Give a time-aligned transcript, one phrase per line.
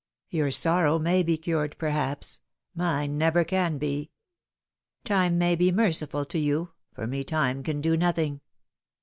[0.31, 2.41] Your sorrow may be cured perhaps
[2.73, 4.09] mine never can be.
[5.03, 8.41] Time may be merciful to you for me time can do nothing."